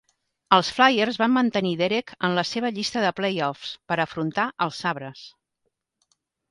[0.55, 5.27] Els Flyers van mantenir Derek en la seva llista de playoffs per afrontar als Sabres.